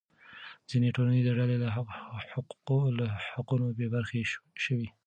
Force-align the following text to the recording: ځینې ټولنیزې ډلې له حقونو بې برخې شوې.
ځینې 0.69 0.89
ټولنیزې 0.95 1.31
ډلې 1.39 1.57
له 1.63 1.69
حقونو 3.35 3.67
بې 3.77 3.87
برخې 3.95 4.21
شوې. 4.65 4.87